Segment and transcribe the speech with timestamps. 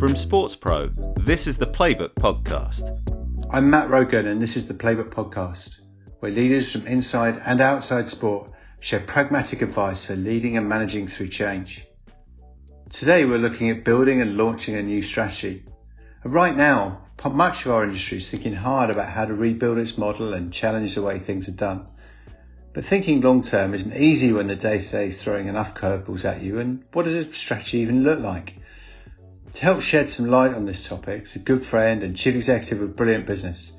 [0.00, 2.96] From SportsPro, this is the Playbook Podcast.
[3.50, 5.78] I'm Matt Rogan, and this is the Playbook Podcast,
[6.20, 11.28] where leaders from inside and outside sport share pragmatic advice for leading and managing through
[11.28, 11.86] change.
[12.88, 15.66] Today, we're looking at building and launching a new strategy.
[16.24, 19.98] And right now, much of our industry is thinking hard about how to rebuild its
[19.98, 21.90] model and challenge the way things are done.
[22.72, 26.24] But thinking long term isn't easy when the day to day is throwing enough curveballs
[26.24, 28.54] at you, and what does a strategy even look like?
[29.54, 32.80] To help shed some light on this topic is a good friend and chief executive
[32.80, 33.72] of Brilliant Business,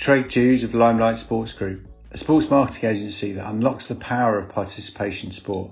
[0.00, 4.48] Craig Dews of Limelight Sports Group, a sports marketing agency that unlocks the power of
[4.48, 5.70] participation sport.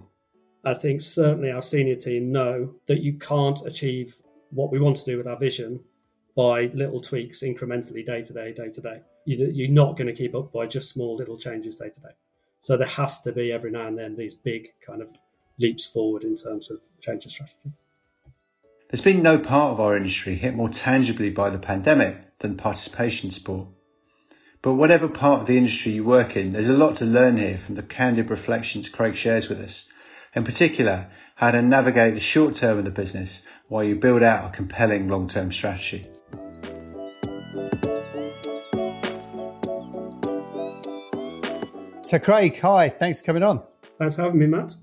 [0.65, 5.05] I think certainly our senior team know that you can't achieve what we want to
[5.05, 5.81] do with our vision
[6.37, 9.01] by little tweaks incrementally day to day, day to day.
[9.25, 12.15] You're not going to keep up by just small little changes day to day.
[12.61, 15.11] So there has to be every now and then these big kind of
[15.59, 17.73] leaps forward in terms of change of strategy.
[18.89, 23.31] There's been no part of our industry hit more tangibly by the pandemic than participation
[23.31, 23.67] sport.
[24.63, 27.59] But whatever part of the industry you work in, there's a lot to learn here
[27.59, 29.89] from the candid reflections Craig shares with us.
[30.37, 34.51] In particular, how to navigate the short term of the business while you build out
[34.51, 36.05] a compelling long term strategy.
[42.03, 43.65] So, Craig, hi, thanks for coming on.
[43.99, 44.77] Thanks for having me, Matt.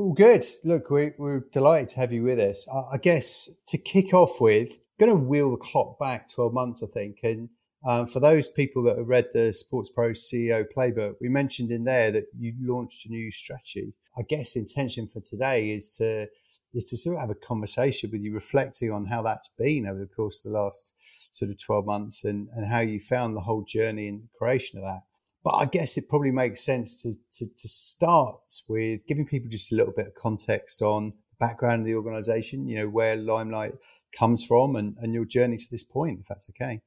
[0.00, 0.46] All good.
[0.64, 2.66] Look, we're, we're delighted to have you with us.
[2.72, 6.82] I, I guess to kick off with, going to wheel the clock back 12 months,
[6.82, 7.18] I think.
[7.22, 7.50] And
[7.86, 12.10] um, for those people that have read the SportsPro CEO playbook, we mentioned in there
[12.12, 13.92] that you launched a new strategy.
[14.16, 16.28] I guess intention for today is to
[16.72, 19.98] is to sort of have a conversation with you, reflecting on how that's been over
[19.98, 20.94] the course of the last
[21.30, 24.84] sort of 12 months and, and how you found the whole journey and creation of
[24.84, 25.02] that.
[25.42, 29.72] But I guess it probably makes sense to, to, to start with giving people just
[29.72, 33.72] a little bit of context on the background of the organization, you know, where Limelight
[34.16, 36.82] comes from and, and your journey to this point, if that's okay.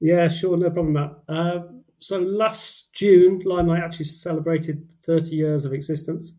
[0.00, 1.12] Yeah, sure, no problem, Matt.
[1.28, 1.60] Uh,
[1.98, 6.34] so last June, Limelight actually celebrated 30 years of existence.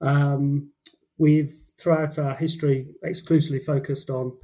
[0.00, 0.70] Um,
[1.18, 4.36] we've, throughout our history, exclusively focused on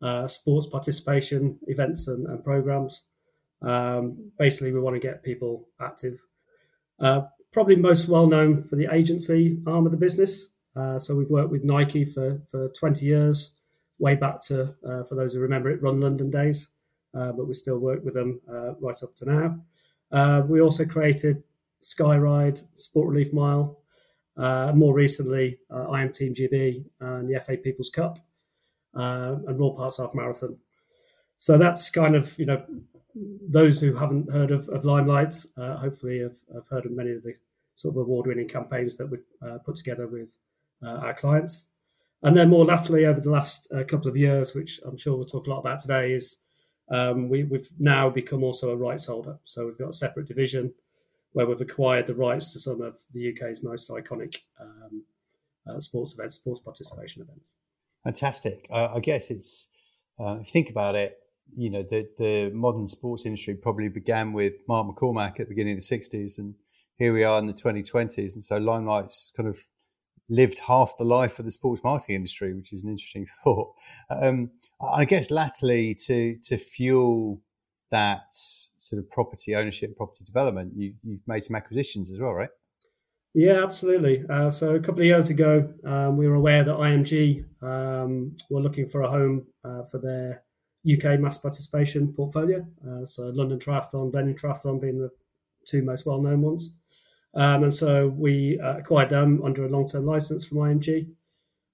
[0.00, 3.04] uh, sports participation, events, and, and programs.
[3.62, 6.20] Um, basically, we want to get people active.
[7.00, 10.48] Uh, probably most well known for the agency arm of the business.
[10.76, 13.56] Uh, so we've worked with Nike for, for 20 years,
[13.98, 16.68] way back to, uh, for those who remember it, Run London days,
[17.14, 19.60] uh, but we still work with them uh, right up to now.
[20.12, 21.42] Uh, we also created
[21.82, 23.78] Skyride, Sport Relief Mile,
[24.36, 28.20] more recently, I Am Team GB and the FA People's Cup,
[28.94, 30.58] and Royal Parks Half Marathon.
[31.36, 32.64] So that's kind of, you know,
[33.48, 37.22] those who haven't heard of, of Limelight, uh, hopefully have, have, heard of many of
[37.22, 37.34] the
[37.74, 40.36] sort of award-winning campaigns that we uh, put together with
[40.82, 41.68] uh, our clients.
[42.22, 45.24] And then more latterly, over the last uh, couple of years, which I'm sure we'll
[45.24, 46.38] talk a lot about today, is
[46.90, 49.38] um, we, have now become also a rights holder.
[49.44, 50.74] So we've got a separate division
[51.32, 55.04] where we've acquired the rights to some of the UK's most iconic um,
[55.68, 57.54] uh, sports events, sports participation events.
[58.02, 58.66] Fantastic.
[58.70, 59.68] Uh, I guess it's,
[60.18, 61.18] if you think about it,
[61.56, 65.74] you know, the, the modern sports industry probably began with Mark McCormack at the beginning
[65.74, 66.54] of the 60s, and
[66.96, 68.34] here we are in the 2020s.
[68.34, 69.64] And so Limelight's kind of
[70.28, 73.72] lived half the life of the sports marketing industry, which is an interesting thought.
[74.10, 74.50] Um,
[74.80, 77.42] I guess latterly to to fuel
[77.90, 82.50] that sort of property ownership, property development, you, have made some acquisitions as well, right?
[83.34, 84.24] Yeah, absolutely.
[84.28, 88.60] Uh, so a couple of years ago, um, we were aware that IMG um, were
[88.60, 90.44] looking for a home uh, for their
[90.88, 92.66] UK mass participation portfolio.
[92.86, 95.10] Uh, so London Triathlon, Blenheim Triathlon being the
[95.66, 96.72] two most well known ones.
[97.34, 101.08] Um, and so we uh, acquired them under a long term license from IMG.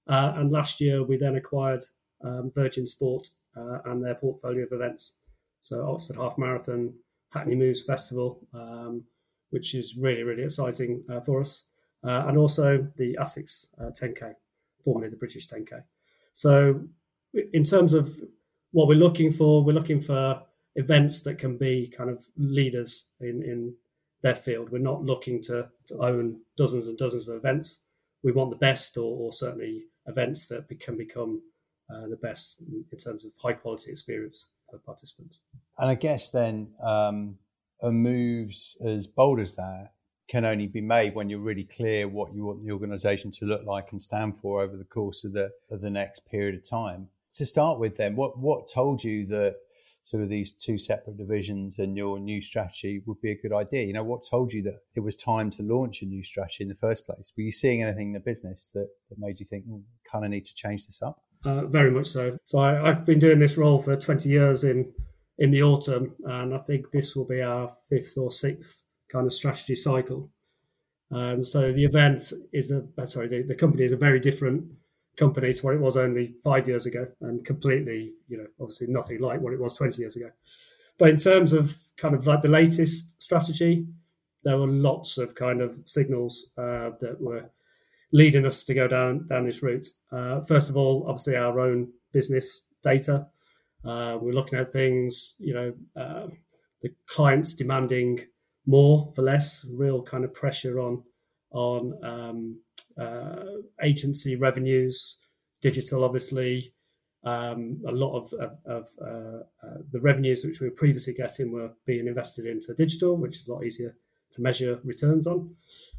[0.07, 1.83] Uh, and last year we then acquired
[2.23, 5.15] um, Virgin Sport uh, and their portfolio of events.
[5.61, 6.93] So Oxford Half Marathon,
[7.29, 9.03] Hackney Moves Festival, um,
[9.49, 11.63] which is really, really exciting uh, for us.
[12.03, 13.67] Uh, and also the ASICS
[13.99, 14.33] 10K,
[14.83, 15.83] formerly the British 10K.
[16.33, 16.81] So
[17.53, 18.19] in terms of
[18.75, 20.41] what we're looking for, we're looking for
[20.75, 23.73] events that can be kind of leaders in, in
[24.21, 24.69] their field.
[24.69, 27.79] We're not looking to, to own dozens and dozens of events.
[28.21, 31.41] We want the best, or, or certainly events that can become
[31.89, 35.39] uh, the best in terms of high quality experience for participants.
[35.77, 37.37] And I guess then um,
[37.81, 39.93] a moves as bold as that
[40.27, 43.65] can only be made when you're really clear what you want the organisation to look
[43.65, 47.07] like and stand for over the course of the of the next period of time
[47.35, 49.55] to start with, then, what what told you that
[50.01, 53.83] sort of these two separate divisions and your new strategy would be a good idea?
[53.83, 56.69] You know, what told you that it was time to launch a new strategy in
[56.69, 57.33] the first place?
[57.35, 60.31] Were you seeing anything in the business that, that made you think, well, kind of
[60.31, 61.21] need to change this up?
[61.43, 62.37] Uh, very much so.
[62.45, 64.91] So I, have been doing this role for 20 years in
[65.37, 69.33] in the autumn, and I think this will be our fifth or sixth kind of
[69.33, 70.31] strategy cycle.
[71.11, 74.65] Um, so the event is a uh, sorry, the, the company is a very different
[75.17, 79.19] company to what it was only five years ago, and completely, you know, obviously nothing
[79.19, 80.31] like what it was 20 years ago.
[80.97, 83.87] But in terms of kind of like the latest strategy,
[84.43, 87.49] there were lots of kind of signals uh, that were
[88.11, 89.87] leading us to go down down this route.
[90.11, 93.27] Uh, first of all, obviously our own business data.
[93.83, 96.27] Uh, we're looking at things, you know, uh,
[96.81, 98.19] the clients demanding
[98.65, 101.03] more for less, real kind of pressure on
[101.51, 102.59] on um,
[102.99, 105.17] uh, agency revenues,
[105.61, 106.73] digital, obviously.
[107.23, 111.51] Um, a lot of, of, of uh, uh, the revenues which we were previously getting
[111.51, 113.95] were being invested into digital, which is a lot easier
[114.33, 115.55] to measure returns on.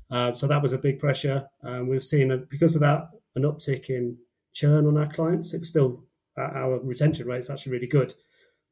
[0.08, 1.48] Uh, so that was a big pressure.
[1.64, 4.18] Um, we've seen, a, because of that, an uptick in
[4.52, 5.52] churn on our clients.
[5.52, 6.04] It's still
[6.38, 8.14] our retention rate is actually really good,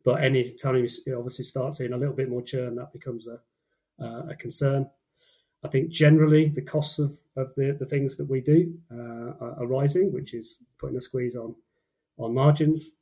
[0.05, 3.41] but any time you obviously start seeing a little bit more churn, that becomes a,
[4.05, 4.89] uh, a concern.
[5.65, 9.67] I think generally the costs of, of the, the things that we do uh, are,
[9.67, 11.55] rising, which is putting a squeeze on
[12.17, 12.93] on margins.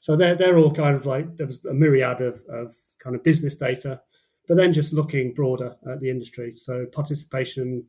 [0.00, 3.22] So they're, they're all kind of like there was a myriad of, of kind of
[3.22, 4.00] business data
[4.48, 6.52] but then just looking broader at the industry.
[6.52, 7.84] So participation,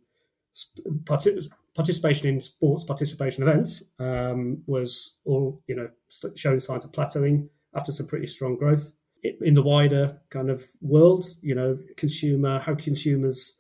[1.06, 5.90] participation in sports participation events um, was all you know
[6.36, 8.94] showing signs of plateauing after some pretty strong growth.
[9.42, 13.58] In the wider kind of world, you know, consumer how consumers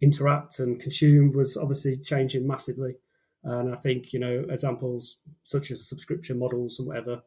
[0.00, 2.94] interact and consume was obviously changing massively.
[3.44, 7.22] And I think you know examples such as subscription models and whatever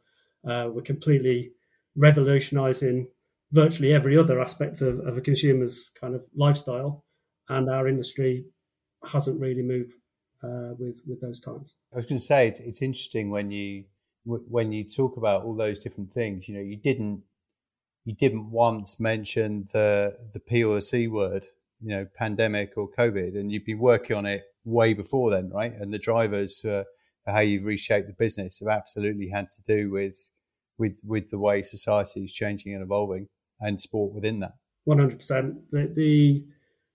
[0.48, 1.52] uh, were completely
[1.96, 3.08] revolutionising
[3.52, 7.04] virtually every other aspect of, of a consumer's kind of lifestyle,
[7.48, 8.46] and our industry
[9.12, 9.94] hasn't really moved
[10.44, 11.76] uh, with with those times.
[11.94, 13.86] I was going to say it's, it's interesting when you
[14.26, 16.48] when you talk about all those different things.
[16.48, 17.24] You know, you didn't
[18.06, 21.48] you didn't once mention the the P or the C word.
[21.82, 25.74] You know, pandemic or COVID, and you've been working on it way before then, right?
[25.74, 26.86] And the drivers for,
[27.24, 30.30] for how you've reshaped the business have absolutely had to do with
[30.78, 33.28] with with the way society is changing and evolving
[33.60, 34.54] and sport within that.
[34.86, 35.72] One hundred percent.
[35.72, 36.44] The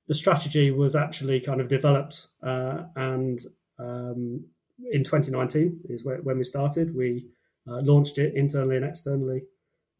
[0.06, 3.38] the strategy was actually kind of developed, uh, and
[3.78, 4.44] um,
[4.90, 6.94] in 2019 is where, when we started.
[6.94, 7.28] We
[7.66, 9.42] uh, launched it internally and externally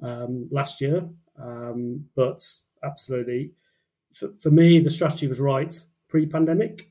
[0.03, 1.09] um, last year,
[1.41, 2.47] um, but
[2.83, 3.53] absolutely,
[4.15, 5.79] for, for me, the strategy was right
[6.09, 6.91] pre-pandemic.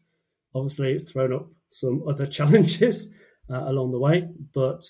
[0.54, 3.14] Obviously, it's thrown up some other challenges
[3.50, 4.86] uh, along the way, but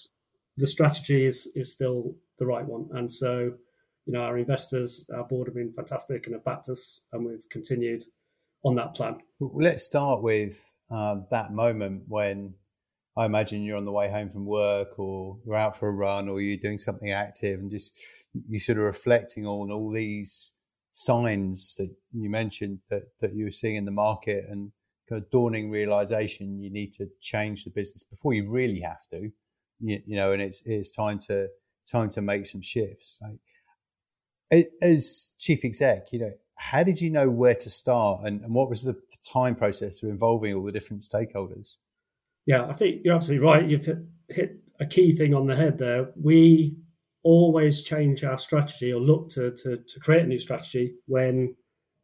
[0.57, 3.53] the strategy is is still the right one, and so
[4.05, 7.47] you know, our investors, our board have been fantastic and have backed us, and we've
[7.49, 8.03] continued
[8.63, 9.17] on that plan.
[9.39, 12.55] Let's start with um, that moment when
[13.15, 16.27] I imagine you're on the way home from work, or you're out for a run,
[16.27, 17.97] or you're doing something active, and just
[18.49, 20.53] you sort of reflecting on all these
[20.93, 24.71] signs that you mentioned that that you were seeing in the market, and
[25.09, 29.29] kind of dawning realization you need to change the business before you really have to,
[29.81, 31.49] you, you know, and it's it's time to
[31.91, 33.19] time to make some shifts.
[33.21, 38.53] Like, as chief exec, you know, how did you know where to start and, and
[38.53, 41.79] what was the, time process of involving all the different stakeholders?
[42.45, 43.67] Yeah, I think you're absolutely right.
[43.67, 43.89] You've
[44.27, 46.11] hit a key thing on the head there.
[46.21, 46.75] We
[47.23, 51.55] always change our strategy or look to, to, to create a new strategy when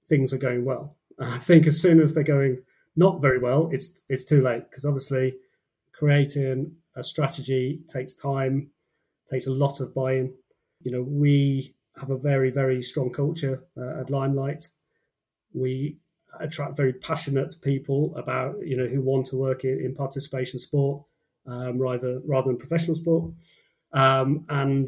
[0.08, 0.96] things are going well.
[1.20, 2.62] I think as soon as they're going
[2.96, 5.36] not very well, it's it's too late because obviously
[5.94, 8.70] creating a strategy takes time,
[9.30, 10.34] takes a lot of buy-in.
[10.82, 14.70] You know, we have a very, very strong culture uh, at Limelight.
[15.54, 15.98] We
[16.40, 21.04] attract very passionate people about, you know, who want to work in, in participation sport
[21.46, 23.34] um, rather rather than professional sport.
[23.92, 24.88] Um, and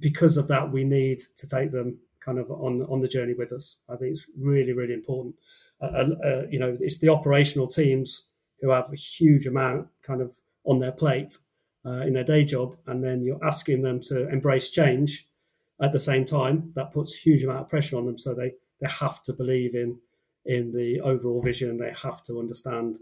[0.00, 3.52] because of that, we need to take them kind of on on the journey with
[3.52, 3.76] us.
[3.88, 5.36] I think it's really, really important.
[5.80, 8.26] Uh, uh, uh you know, it's the operational teams
[8.60, 11.38] who have a huge amount kind of on their plate
[11.86, 15.26] uh, in their day job, and then you're asking them to embrace change
[15.80, 18.18] at the same time, that puts huge amount of pressure on them.
[18.18, 19.98] So they they have to believe in
[20.44, 21.78] in the overall vision.
[21.78, 22.98] They have to understand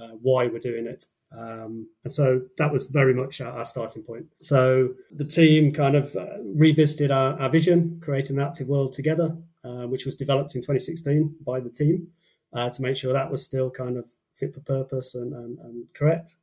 [0.00, 1.04] uh, why we're doing it.
[1.36, 4.26] Um, and so that was very much our, our, starting point.
[4.42, 9.36] So the team kind of uh, revisited our, our, vision, creating an active world together,
[9.64, 12.08] uh, which was developed in 2016 by the team
[12.52, 15.84] uh, to make sure that was still kind of fit for purpose and, and, and
[15.94, 16.34] correct.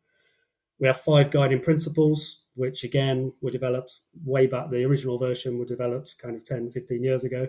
[0.80, 4.70] We have five guiding principles which again were developed way back.
[4.70, 7.48] The original version were developed kind of 10, 15 years ago.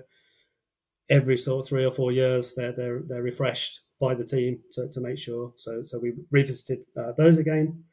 [1.09, 4.89] Every sort of three or four years, they're they're, they're refreshed by the team to,
[4.89, 5.53] to make sure.
[5.57, 7.85] So so we revisited uh, those again,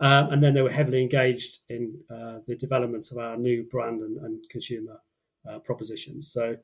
[0.00, 4.00] Um, and then they were heavily engaged in uh, the development of our new brand
[4.00, 5.00] and, and consumer
[5.48, 6.32] uh, propositions.
[6.32, 6.56] So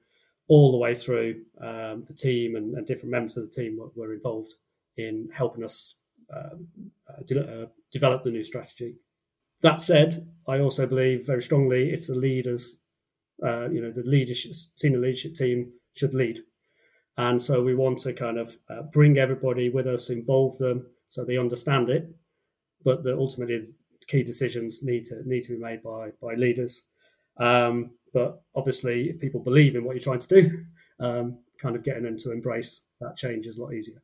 [0.48, 3.90] all the way through, um, the team and, and, different members of the team were,
[3.94, 4.54] were involved
[4.96, 5.98] in helping us
[6.34, 6.66] um,
[7.08, 8.96] uh, de- uh, develop the new strategy.
[9.60, 10.10] That said,
[10.46, 12.80] I also believe very strongly it's the leaders,
[13.42, 16.40] uh, you know, the leadership, senior leadership team should lead.
[17.18, 21.24] And so we want to kind of uh, bring everybody with us, involve them so
[21.24, 22.08] they understand it,
[22.84, 23.66] but that ultimately
[24.06, 26.86] key decisions need to need to be made by by leaders.
[27.38, 30.64] Um, but obviously, if people believe in what you're trying to do,
[31.04, 34.00] um, kind of getting them to embrace that change is a lot easier.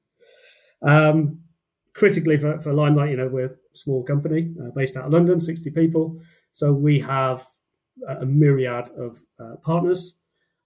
[0.82, 1.38] Um,
[1.94, 5.38] critically for, for Limelight, you know, we're a small company uh, based out of London,
[5.38, 6.20] 60 people.
[6.50, 7.46] So we have
[8.08, 10.18] a myriad of uh, partners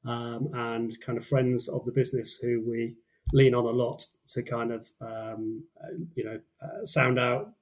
[0.05, 2.97] um, and kind of friends of the business who we
[3.33, 7.53] lean on a lot to kind of, um, uh, you know, uh, sound out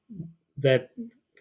[0.57, 0.89] their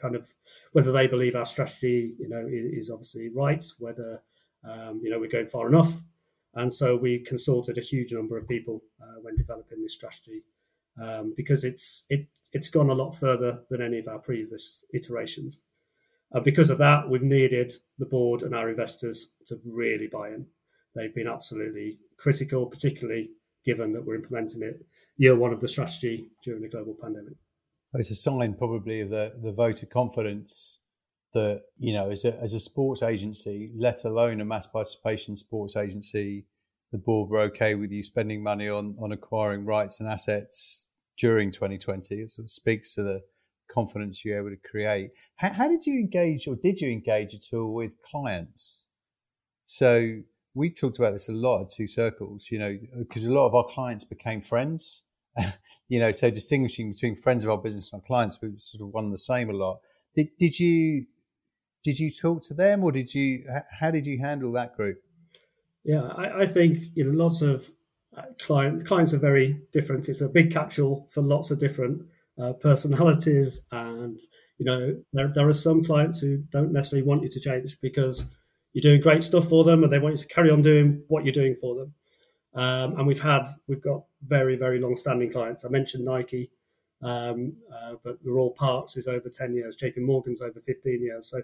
[0.02, 0.34] kind of
[0.74, 4.22] whether they believe our strategy, you know, is, is obviously right, whether,
[4.68, 6.02] um, you know, we're going far enough.
[6.56, 10.44] And so we consulted a huge number of people uh, when developing this strategy
[11.02, 15.64] um, because it's it it's gone a lot further than any of our previous iterations.
[16.32, 20.48] And because of that, we've needed the board and our investors to really buy in.
[20.96, 23.32] They've been absolutely critical, particularly
[23.66, 24.86] given that we're implementing it
[25.18, 27.34] year one of the strategy during the global pandemic.
[27.94, 30.80] It's a sign, probably, of the the vote of confidence
[31.34, 35.78] that you know, as a as a sports agency, let alone a mass participation sports
[35.78, 36.46] agency,
[36.92, 40.88] the board were okay with you spending money on on acquiring rights and assets
[41.18, 42.16] during 2020.
[42.16, 43.22] It sort of speaks to the
[43.72, 45.12] confidence you're able to create.
[45.38, 48.88] How, how did you engage, or did you engage at all with clients?
[49.66, 50.22] So
[50.56, 53.54] we talked about this a lot at Two Circles, you know, because a lot of
[53.54, 55.04] our clients became friends.
[55.90, 58.94] you know, so distinguishing between friends of our business and our clients, we sort of
[58.94, 59.82] one the same a lot.
[60.16, 61.06] Did did you
[61.84, 63.46] did you talk to them, or did you?
[63.80, 65.04] How did you handle that group?
[65.84, 67.70] Yeah, I, I think you know lots of
[68.18, 70.08] uh, client clients are very different.
[70.08, 72.04] It's a big catch-all for lots of different
[72.42, 74.20] uh, personalities, and
[74.58, 78.34] you know there there are some clients who don't necessarily want you to change because
[78.76, 81.24] you're doing great stuff for them, and they want you to carry on doing what
[81.24, 81.94] you're doing for them.
[82.54, 85.64] Um, and we've had we've got very very long-standing clients.
[85.64, 86.52] I mentioned Nike,
[87.02, 89.78] um, uh, but the Royal Parks is over ten years.
[89.78, 91.28] JP Morgan's over fifteen years.
[91.28, 91.42] So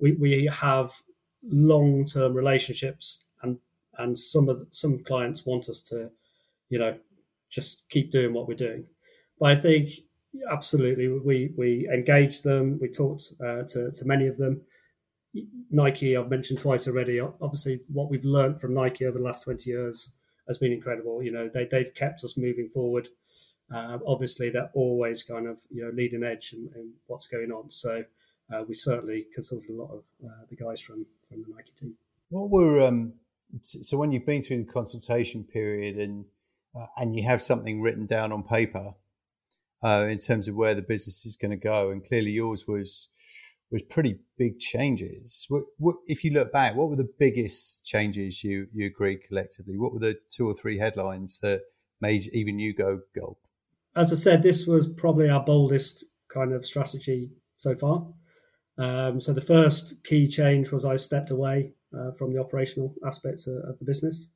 [0.00, 0.94] we we have
[1.42, 3.58] long-term relationships and
[3.98, 6.10] and some of the, some clients want us to,
[6.70, 6.96] you know,
[7.50, 8.86] just keep doing what we're doing.
[9.38, 9.90] But I think
[10.50, 12.78] absolutely we we engaged them.
[12.80, 14.62] We talked uh, to to many of them.
[15.70, 17.20] Nike, I've mentioned twice already.
[17.20, 20.12] Obviously, what we've learned from Nike over the last twenty years
[20.48, 21.22] has been incredible.
[21.22, 23.08] You know, they they've kept us moving forward.
[23.72, 27.70] Uh, obviously, they're always kind of you know leading edge in, in what's going on.
[27.70, 28.04] So
[28.52, 31.94] uh, we certainly consulted a lot of uh, the guys from from the Nike team.
[32.30, 33.14] What were um,
[33.62, 36.24] so when you've been through the consultation period and
[36.74, 38.94] uh, and you have something written down on paper
[39.82, 43.08] uh, in terms of where the business is going to go, and clearly yours was
[43.70, 45.46] was pretty big changes.
[45.48, 49.78] What, what, if you look back, what were the biggest changes you you agreed collectively?
[49.78, 51.62] What were the two or three headlines that
[52.00, 53.38] made even you go gulp?
[53.94, 58.06] As I said, this was probably our boldest kind of strategy so far.
[58.78, 63.46] Um, so the first key change was I stepped away uh, from the operational aspects
[63.46, 64.32] of, of the business.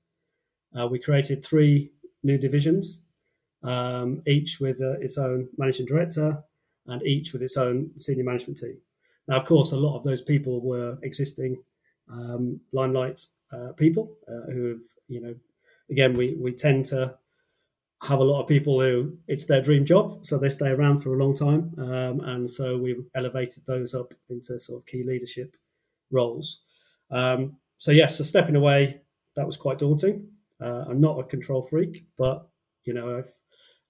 [0.78, 3.00] Uh, we created three new divisions,
[3.62, 6.42] um, each with uh, its own managing director
[6.86, 8.78] and each with its own senior management team.
[9.28, 11.62] Now, of course, a lot of those people were existing
[12.10, 15.34] um, Limelight uh, people uh, who have, you know,
[15.90, 17.14] again, we, we tend to
[18.02, 21.14] have a lot of people who it's their dream job, so they stay around for
[21.14, 21.74] a long time.
[21.78, 25.56] Um, and so we elevated those up into sort of key leadership
[26.10, 26.60] roles.
[27.10, 29.00] Um, so yes, so stepping away
[29.36, 30.28] that was quite daunting.
[30.60, 32.46] Uh, I'm not a control freak, but
[32.84, 33.32] you know I've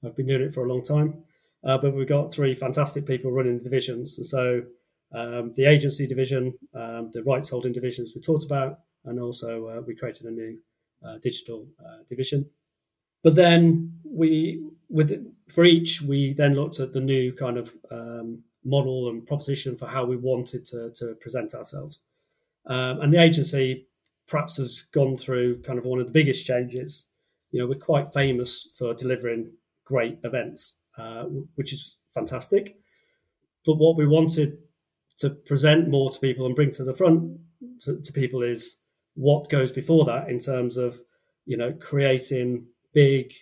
[0.04, 1.24] I've been doing it for a long time.
[1.64, 4.62] Uh, but we've got three fantastic people running the divisions, and so
[5.14, 9.80] um, the agency division, um, the rights holding divisions we talked about, and also uh,
[9.87, 10.59] we created a new
[11.06, 12.50] uh, digital uh, division.
[13.23, 15.12] But then we with
[15.50, 19.87] for each we then looked at the new kind of um, model and proposition for
[19.87, 22.00] how we wanted to, to present ourselves.
[22.66, 23.87] Um, and the agency
[24.26, 27.06] perhaps has gone through kind of one of the biggest changes.
[27.50, 29.52] You know, we're quite famous for delivering
[29.85, 31.25] great events, uh,
[31.56, 32.76] which is fantastic.
[33.66, 34.59] But what we wanted
[35.18, 37.38] to present more to people and bring to the front
[37.83, 38.80] to, to people is
[39.14, 40.99] what goes before that in terms of,
[41.47, 43.33] you know, creating big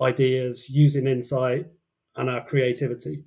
[0.00, 1.66] ideas, using insight
[2.16, 3.24] and our creativity.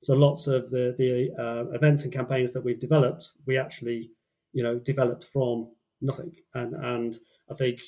[0.00, 4.10] So lots of the the uh, events and campaigns that we've developed, we actually,
[4.52, 5.68] you know, developed from
[6.00, 7.16] nothing, and and
[7.50, 7.80] I think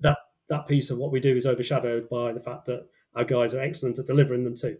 [0.00, 3.54] that that piece of what we do is overshadowed by the fact that our guys
[3.54, 4.76] are excellent at delivering them too.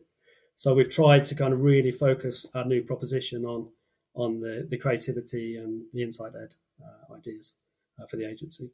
[0.57, 3.69] So we've tried to kind of really focus our new proposition on
[4.15, 7.55] on the, the creativity and the insight led uh, ideas
[8.01, 8.73] uh, for the agency.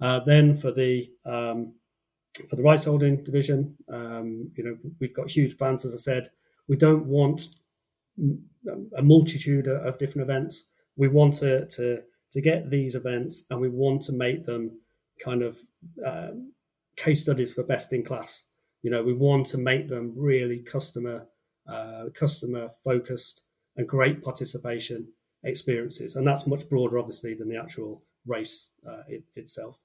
[0.00, 1.74] Uh, then for the um,
[2.50, 5.84] for the rights holding division, um, you know, we've got huge plans.
[5.84, 6.30] As I said,
[6.66, 7.46] we don't want
[8.98, 10.68] a multitude of different events.
[10.96, 12.02] We want to to
[12.32, 14.80] to get these events, and we want to make them
[15.22, 15.58] kind of
[16.04, 16.52] um,
[16.96, 18.46] case studies for best in class.
[18.84, 21.26] You know, we want to make them really customer
[21.66, 23.44] uh, customer focused
[23.76, 25.08] and great participation
[25.42, 29.78] experiences, and that's much broader, obviously, than the actual race uh, it, itself.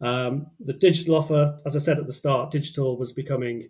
[0.00, 3.68] Um, the digital offer, as I said at the start, digital was becoming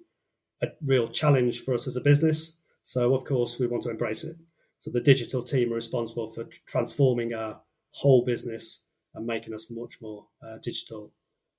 [0.62, 2.56] a real challenge for us as a business.
[2.82, 4.36] So, of course, we want to embrace it.
[4.78, 7.60] So, the digital team are responsible for transforming our
[7.90, 8.84] whole business
[9.14, 11.12] and making us much more uh, digital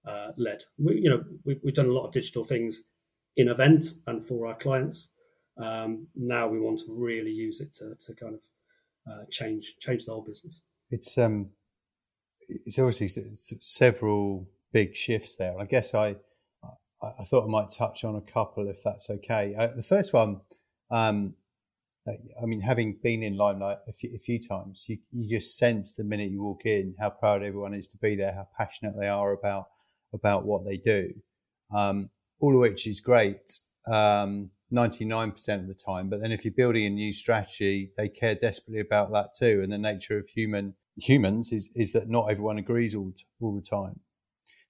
[0.07, 0.63] uh, led.
[0.77, 2.83] We, you know, we, have done a lot of digital things
[3.35, 5.13] in event and for our clients.
[5.61, 8.43] Um, now we want to really use it to, to kind of
[9.09, 10.61] uh, change change the whole business.
[10.91, 11.49] It's um,
[12.47, 15.59] it's obviously several big shifts there.
[15.59, 16.15] I guess I
[17.01, 19.53] I thought I might touch on a couple if that's okay.
[19.55, 20.41] Uh, the first one,
[20.89, 21.35] um,
[22.07, 25.93] I mean, having been in Limelight a few, a few, times, you, you just sense
[25.93, 29.09] the minute you walk in how proud everyone is to be there, how passionate they
[29.09, 29.67] are about
[30.17, 31.13] about what they do.
[31.75, 32.09] Um,
[32.39, 33.59] all of which is great,
[33.91, 36.09] um, 99% of the time.
[36.09, 39.62] But then if you're building a new strategy, they care desperately about that too.
[39.63, 43.62] And the nature of human humans is, is that not everyone agrees all, all the
[43.62, 44.01] time.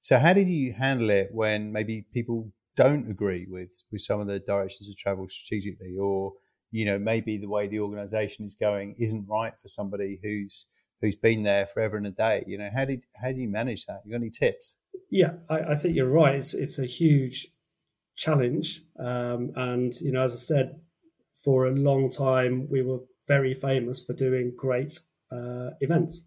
[0.01, 4.27] So how did you handle it when maybe people don't agree with, with some of
[4.27, 6.33] the directions of travel strategically or
[6.71, 10.67] you know maybe the way the organization is going isn't right for somebody who's
[11.01, 13.85] who's been there forever and a day you know how did how do you manage
[13.85, 14.01] that?
[14.05, 14.77] You got any tips?
[15.09, 16.35] Yeah i, I think you're right.
[16.35, 17.47] It's it's a huge
[18.15, 18.81] challenge.
[18.99, 20.79] Um, and you know as i said
[21.43, 24.99] for a long time we were very famous for doing great
[25.31, 26.25] uh, events.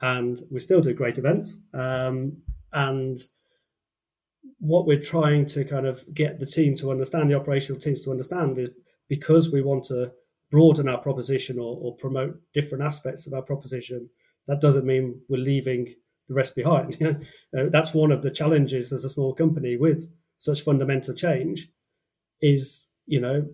[0.00, 1.58] And we still do great events.
[1.72, 3.18] Um, and
[4.58, 8.10] what we're trying to kind of get the team to understand the operational teams to
[8.10, 8.70] understand is
[9.08, 10.12] because we want to
[10.54, 14.08] broaden our proposition or, or promote different aspects of our proposition,
[14.46, 15.92] that doesn't mean we're leaving
[16.28, 16.96] the rest behind.
[17.58, 21.70] uh, that's one of the challenges as a small company with such fundamental change
[22.40, 23.48] is, you know,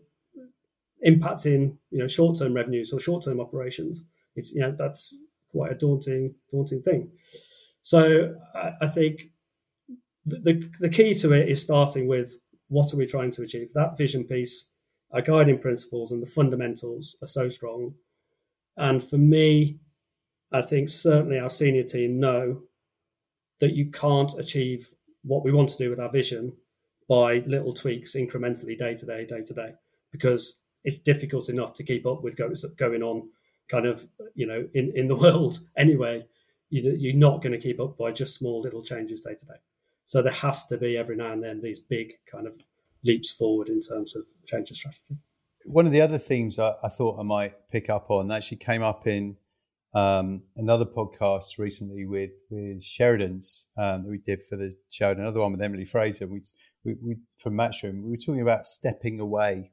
[1.06, 4.04] impacting, you know, short-term revenues or short-term operations.
[4.36, 5.14] It's, you know, that's
[5.52, 7.10] quite a daunting, daunting thing.
[7.80, 9.30] So I, I think
[10.26, 12.36] the, the, the key to it is starting with
[12.68, 13.72] what are we trying to achieve?
[13.72, 14.66] That vision piece
[15.12, 17.94] our guiding principles and the fundamentals are so strong.
[18.76, 19.78] And for me,
[20.52, 22.62] I think certainly our senior team know
[23.60, 26.52] that you can't achieve what we want to do with our vision
[27.08, 29.74] by little tweaks incrementally day to day, day to day,
[30.12, 32.38] because it's difficult enough to keep up with
[32.76, 33.28] going on
[33.68, 36.24] kind of, you know, in, in the world anyway.
[36.70, 39.60] You, you're not going to keep up by just small little changes day to day.
[40.06, 42.56] So there has to be every now and then these big kind of
[43.04, 45.00] leaps forward in terms of change of strategy.
[45.66, 48.82] One of the other themes I, I thought I might pick up on actually came
[48.82, 49.36] up in
[49.92, 55.20] um, another podcast recently with with Sheridan's um, that we did for the show, and
[55.20, 56.26] another one with Emily Frazer.
[56.26, 56.42] We,
[56.84, 58.02] we, we from Matchroom.
[58.02, 59.72] We were talking about stepping away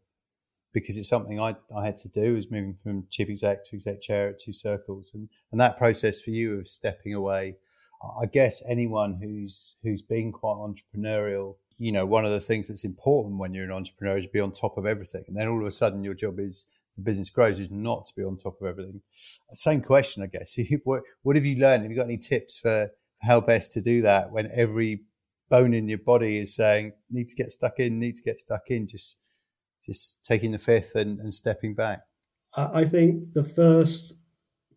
[0.73, 4.01] because it's something I, I had to do was moving from chief exec to exec
[4.01, 7.57] chair at Two Circles, and and that process for you of stepping away.
[8.19, 12.85] I guess anyone who's who's been quite entrepreneurial you know, one of the things that's
[12.85, 15.23] important when you're an entrepreneur is be on top of everything.
[15.27, 18.15] And then all of a sudden your job is the business grows is not to
[18.15, 19.01] be on top of everything.
[19.53, 20.57] Same question, I guess.
[20.83, 21.83] what, what have you learned?
[21.83, 22.89] Have you got any tips for
[23.21, 25.01] how best to do that when every
[25.49, 28.69] bone in your body is saying, need to get stuck in, need to get stuck
[28.69, 29.21] in, just,
[29.85, 32.01] just taking the fifth and, and stepping back?
[32.55, 34.13] I think the first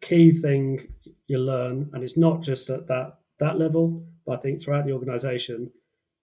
[0.02, 0.92] key thing
[1.26, 4.92] you learn, and it's not just at that, that level, but I think throughout the
[4.92, 5.70] organization,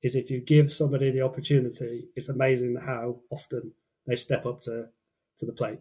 [0.04, 3.74] is if you give somebody the opportunity, it's amazing how often
[4.06, 4.88] they step up to
[5.38, 5.80] to the plate.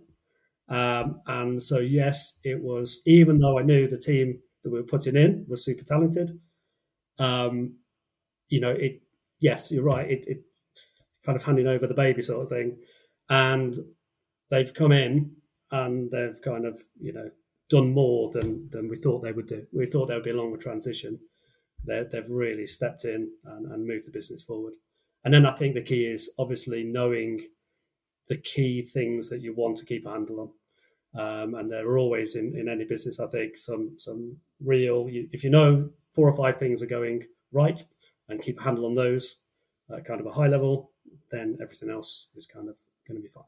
[0.69, 3.03] Um, and so, yes, it was.
[3.07, 6.39] Even though I knew the team that we were putting in was super talented,
[7.19, 7.77] um,
[8.49, 9.03] you know, it.
[9.39, 10.11] Yes, you're right.
[10.11, 10.39] It, it
[11.25, 12.79] kind of handing over the baby sort of thing,
[13.29, 13.77] and
[14.51, 15.33] they've come in
[15.71, 17.31] and they've kind of you know
[17.69, 19.67] done more than than we thought they would do.
[19.73, 21.19] We thought there would be a longer transition,
[21.87, 24.75] they've really stepped in and, and moved the business forward.
[25.25, 27.47] And then I think the key is obviously knowing
[28.29, 30.51] the key things that you want to keep a handle on.
[31.21, 35.07] Um, and there are always in, in any business, I think, some some real.
[35.09, 37.83] If you know four or five things are going right
[38.29, 39.37] and keep a handle on those
[40.07, 40.91] kind of a high level,
[41.31, 43.45] then everything else is kind of going to be fine.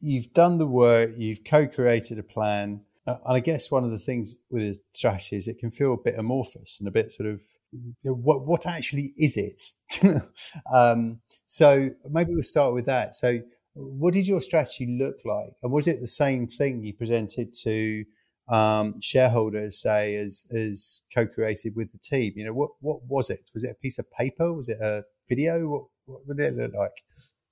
[0.00, 1.10] You've done the work.
[1.16, 2.80] You've co-created a plan.
[3.06, 5.94] Uh, and I guess one of the things with a strategy is it can feel
[5.94, 9.72] a bit amorphous and a bit sort of you know, what what actually is it?
[10.72, 13.14] um, so maybe we'll start with that.
[13.14, 13.40] So
[13.74, 18.04] what did your strategy look like, and was it the same thing you presented to
[18.48, 22.34] um, shareholders, say, as as co-created with the team?
[22.36, 23.50] You know, what what was it?
[23.54, 24.52] Was it a piece of paper?
[24.52, 25.66] Was it a video?
[25.68, 25.84] What,
[26.26, 27.02] what did it look like?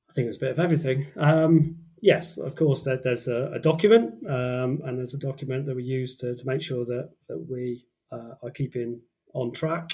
[0.09, 1.07] I think it was a bit of everything.
[1.17, 5.77] Um, yes, of course, there, there's a, a document, um, and there's a document that
[5.77, 9.01] we use to, to make sure that, that we uh, are keeping
[9.35, 9.91] on track.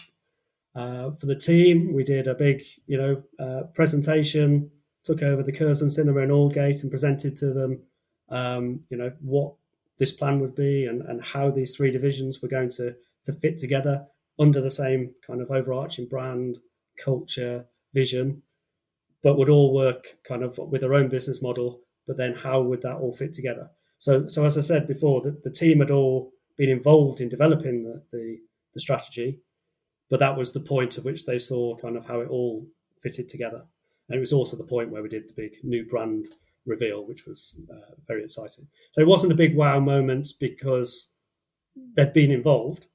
[0.75, 4.71] Uh, for the team, we did a big, you know, uh, presentation,
[5.05, 7.83] took over the Curzon Cinema in Aldgate and presented to them,
[8.29, 9.55] um, you know, what
[9.99, 13.59] this plan would be and, and how these three divisions were going to, to fit
[13.59, 14.07] together
[14.39, 16.59] under the same kind of overarching brand,
[17.03, 17.65] culture,
[17.95, 18.43] vision,
[19.23, 22.83] but would all work kind of with their own business model but then how would
[22.83, 23.71] that all fit together?
[23.99, 27.83] So, so as I said before, the, the team had all been involved in developing
[27.83, 28.39] the, the,
[28.75, 29.41] the strategy,
[30.11, 32.67] but that was the point at which they saw kind of how it all
[33.03, 33.63] fitted together.
[34.09, 36.27] And it was also the point where we did the big new brand
[36.65, 38.69] reveal, which was uh, very exciting.
[38.93, 41.13] So it wasn't a big wow moment because
[41.97, 42.89] they'd been involved,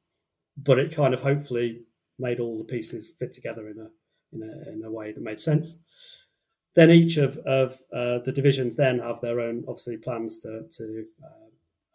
[0.57, 1.81] but it kind of hopefully
[2.19, 3.87] made all the pieces fit together in a
[4.33, 5.77] in a, in a way that made sense
[6.75, 11.05] then each of, of uh, the divisions then have their own obviously plans to to
[11.23, 11.41] uh,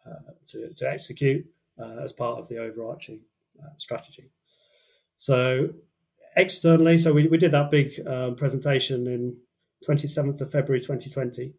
[0.09, 1.45] uh, to, to, execute
[1.77, 3.19] uh, as part of the overarching
[3.61, 4.31] uh, strategy.
[5.17, 5.69] So
[6.37, 9.35] externally, so we, we did that big um, presentation in
[9.85, 11.53] 27th of February 2020,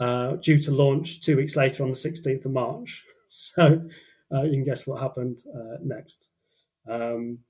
[0.00, 3.04] uh, due to launch two weeks later on the 16th of March.
[3.30, 3.82] So
[4.30, 5.40] you can guess what happened
[5.82, 6.28] next.
[6.88, 7.40] Um,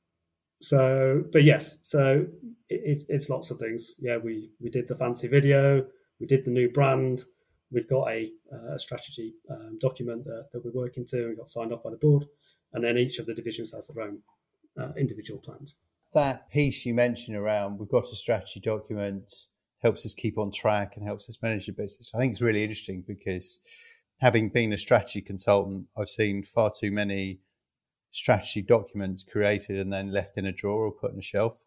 [0.60, 2.26] so, but yes, so
[2.68, 3.94] it, it's lots of things.
[3.98, 5.84] Yeah, we we did the fancy video,
[6.20, 7.24] we did the new brand,
[7.70, 11.50] we've got a, uh, a strategy um, document that, that, we're working to and got
[11.50, 12.26] signed off by the board,
[12.72, 14.18] and then each of the divisions has their own
[14.80, 15.76] uh, individual plans.
[16.14, 19.30] That piece you mentioned around we've got a strategy document
[19.82, 22.12] helps us keep on track and helps us manage the business.
[22.14, 23.60] I think it's really interesting because
[24.20, 27.40] having been a strategy consultant, I've seen far too many
[28.10, 31.64] strategy documents created and then left in a drawer or put on a shelf,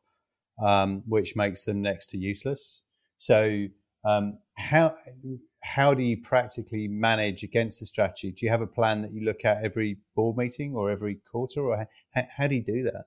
[0.62, 2.84] um, which makes them next to useless.
[3.18, 3.68] So,
[4.04, 4.96] um, how
[5.64, 8.32] how do you practically manage against the strategy?
[8.32, 11.62] Do you have a plan that you look at every board meeting or every quarter,
[11.62, 13.06] or how, how do you do that?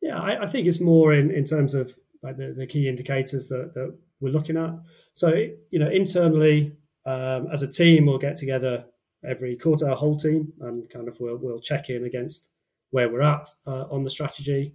[0.00, 3.48] Yeah, I, I, think it's more in, in terms of like the, the key indicators
[3.48, 4.74] that, that we're looking at.
[5.14, 5.34] So,
[5.70, 8.84] you know, internally um, as a team, we'll get together
[9.26, 12.50] every quarter, our whole team, and kind of we'll, we'll check in against
[12.90, 14.74] where we're at uh, on the strategy.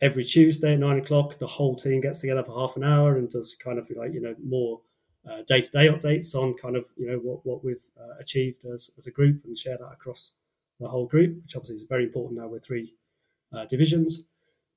[0.00, 3.28] Every Tuesday at nine o'clock, the whole team gets together for half an hour and
[3.28, 4.80] does kind of like you know more
[5.46, 8.90] day to day updates on kind of you know what what we've uh, achieved as,
[8.96, 10.32] as a group and share that across
[10.80, 12.94] the whole group, which obviously is very important now with three
[13.52, 14.22] uh, divisions.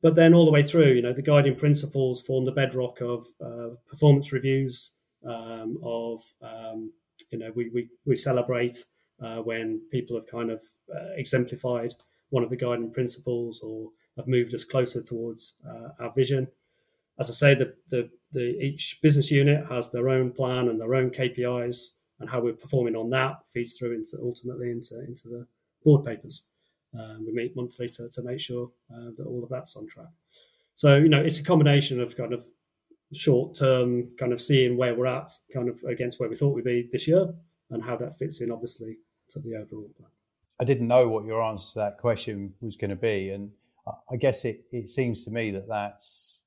[0.02, 3.28] But then all the way through, you know, the guiding principles form the bedrock of
[3.44, 4.92] uh, performance reviews,
[5.28, 6.92] um, of um,
[7.32, 8.84] you know, we we, we celebrate
[9.22, 10.62] uh, when people have kind of
[10.94, 11.94] uh, exemplified
[12.30, 16.48] one of the guiding principles or have moved us closer towards uh, our vision.
[17.20, 20.96] As I say, the, the, the, each business unit has their own plan and their
[20.96, 25.48] own KPIs, and how we're performing on that feeds through into ultimately into, into the
[25.84, 26.44] board papers.
[26.98, 30.10] Um, we meet monthly to, to make sure uh, that all of that's on track.
[30.76, 32.46] So, you know, it's a combination of kind of
[33.14, 36.64] short term, kind of seeing where we're at, kind of against where we thought we'd
[36.64, 37.34] be this year,
[37.70, 38.98] and how that fits in, obviously,
[39.32, 40.10] to the overall plan.
[40.60, 43.52] I didn't know what your answer to that question was going to be, and
[44.12, 46.44] I guess it, it seems to me that that's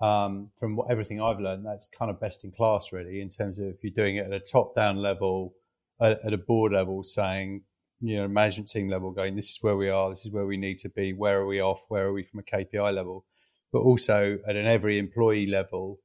[0.00, 3.58] um, from what, everything I've learned, that's kind of best in class, really, in terms
[3.58, 5.54] of if you're doing it at a top down level,
[6.00, 7.62] at, at a board level, saying,
[8.00, 10.56] you know, management team level, going, this is where we are, this is where we
[10.56, 13.24] need to be, where are we off, where are we from a KPI level,
[13.72, 16.00] but also at an every employee level,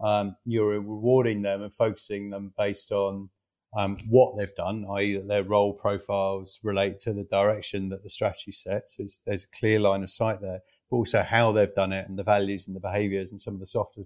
[0.00, 3.30] um, you're rewarding them and focusing them based on
[3.74, 8.10] um, what they've done, i.e., that their role profiles relate to the direction that the
[8.10, 8.96] strategy sets.
[8.96, 12.18] So there's a clear line of sight there, but also how they've done it and
[12.18, 14.02] the values and the behaviors and some of the softer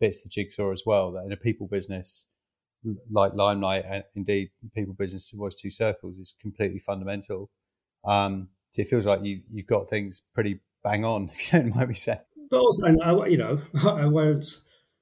[0.00, 1.12] bits of the jigsaw as well.
[1.12, 2.26] That in a people business
[3.10, 7.50] like Limelight and indeed people business was two circles is completely fundamental.
[8.04, 11.74] Um, so it feels like you you've got things pretty bang on, if you don't
[11.74, 12.18] mind me saying.
[12.50, 14.46] But also, I, you know, I won't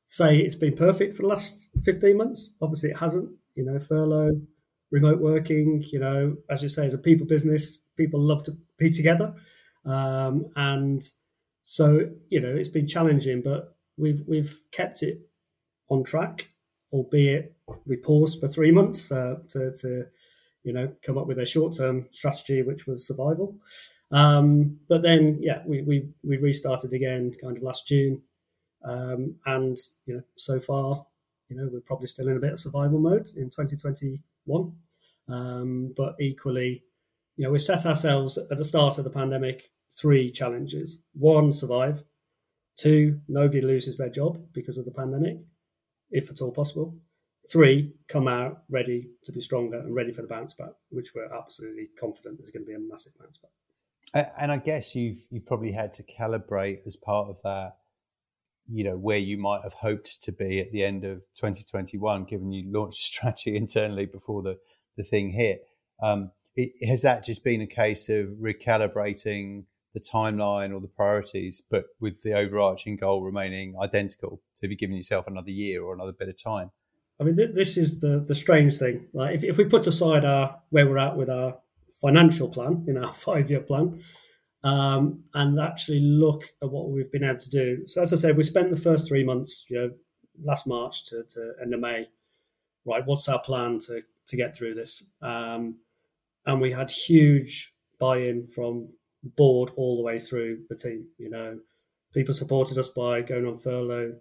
[0.06, 2.52] say it's been perfect for the last 15 months.
[2.60, 3.30] Obviously, it hasn't.
[3.60, 4.40] You know, furlough,
[4.90, 8.88] remote working, you know, as you say, as a people business, people love to be
[8.88, 9.34] together.
[9.84, 11.06] Um, and
[11.62, 15.28] so, you know, it's been challenging, but we've, we've kept it
[15.90, 16.48] on track,
[16.90, 20.06] albeit we paused for three months uh, to, to,
[20.62, 23.54] you know, come up with a short term strategy, which was survival.
[24.10, 28.22] Um, but then, yeah, we, we, we restarted again kind of last June.
[28.82, 31.04] Um, and, you know, so far,
[31.50, 34.72] you know, we're probably still in a bit of survival mode in 2021.
[35.28, 36.84] Um, but equally,
[37.36, 40.98] you know, we set ourselves at the start of the pandemic three challenges.
[41.12, 42.02] One, survive.
[42.76, 45.38] Two, nobody loses their job because of the pandemic,
[46.10, 46.96] if at all possible.
[47.50, 51.32] Three, come out ready to be stronger and ready for the bounce back, which we're
[51.34, 53.50] absolutely confident there's going to be a massive bounce back.
[54.38, 57.76] And I guess you've you've probably had to calibrate as part of that,
[58.72, 62.52] you know, where you might have hoped to be at the end of 2021, given
[62.52, 64.58] you launched a strategy internally before the,
[64.96, 65.66] the thing hit.
[66.02, 71.62] Um, it, has that just been a case of recalibrating the timeline or the priorities,
[71.68, 74.40] but with the overarching goal remaining identical?
[74.52, 76.70] So have you given yourself another year or another bit of time?
[77.20, 79.08] I mean, th- this is the the strange thing.
[79.12, 81.58] Like, if, if we put aside our where we're at with our
[82.00, 84.02] financial plan in our five year plan,
[84.62, 87.86] um, and actually look at what we've been able to do.
[87.86, 89.90] So, as I said, we spent the first three months, you know,
[90.42, 92.08] last March to, to end of May.
[92.86, 95.04] Right, what's our plan to to get through this?
[95.20, 95.76] Um,
[96.46, 98.88] and we had huge buy-in from
[99.22, 101.08] the board all the way through the team.
[101.18, 101.58] You know,
[102.14, 104.14] people supported us by going on furlough.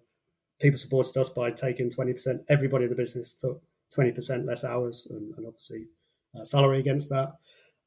[0.60, 2.42] People supported us by taking twenty percent.
[2.50, 3.62] Everybody in the business took
[3.94, 5.88] twenty percent less hours, and, and obviously
[6.38, 7.38] uh, salary against that.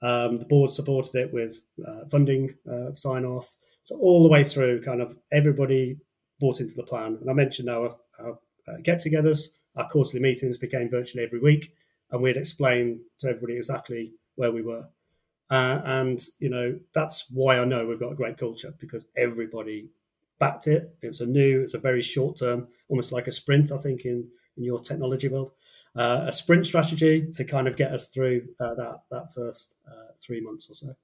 [0.03, 3.53] Um, the board supported it with uh, funding uh, sign off.
[3.85, 5.99] So all the way through, kind of everybody
[6.41, 7.19] bought into the plan.
[7.21, 8.39] And I mentioned our, our
[8.69, 11.75] uh, get-togethers, our quarterly meetings became virtually every week,
[12.11, 14.87] and we'd explain to everybody exactly where we were.
[15.51, 19.91] Uh, and you know that's why I know we've got a great culture because everybody
[20.39, 20.97] backed it.
[21.03, 23.71] It was a new, it was a very short term, almost like a sprint.
[23.71, 25.53] I think in in your technology world,
[25.97, 30.13] uh, a sprint strategy to kind of get us through uh, that that first uh,
[30.21, 30.95] three months or so.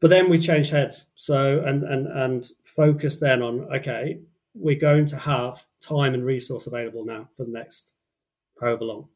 [0.00, 4.20] But then we changed heads, so and and and focus then on okay,
[4.54, 7.92] we're going to have time and resource available now for the next
[8.60, 9.08] however long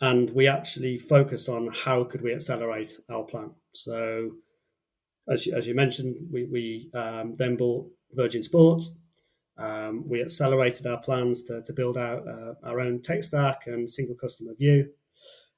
[0.00, 3.50] and we actually focused on how could we accelerate our plan.
[3.72, 4.32] So,
[5.28, 8.94] as you, as you mentioned, we, we um, then bought Virgin Sports.
[9.58, 13.90] Um, we accelerated our plans to, to build out uh, our own tech stack and
[13.90, 14.90] single customer view.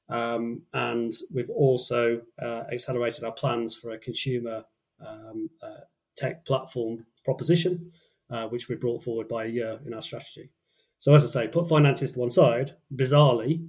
[0.08, 4.64] Um, and we've also uh, accelerated our plans for a consumer
[5.06, 5.84] um, uh,
[6.16, 7.92] tech platform proposition,
[8.30, 10.50] uh, which we brought forward by a year in our strategy.
[10.98, 13.68] So, as I say, put finances to one side, bizarrely,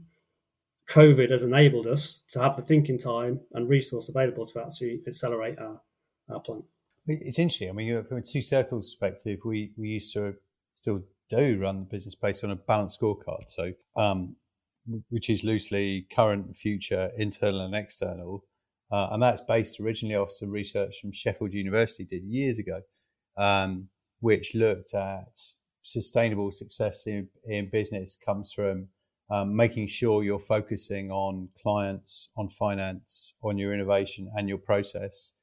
[0.89, 5.59] COVID has enabled us to have the thinking time and resource available to actually accelerate
[5.59, 5.81] our,
[6.29, 6.63] our plan.
[7.09, 7.69] It's interesting.
[7.69, 10.35] I mean, from a two circles perspective, we, we used to
[10.75, 13.47] still do run the business based on a balanced scorecard.
[13.47, 14.35] So, um,
[15.09, 18.43] which is loosely current, future, internal, and external.
[18.91, 22.81] Uh, and that's based originally off some research from Sheffield University did years ago,
[23.37, 25.39] um, which looked at
[25.81, 28.87] sustainable success in, in business comes from
[29.31, 35.33] um, making sure you're focusing on clients, on finance, on your innovation and your process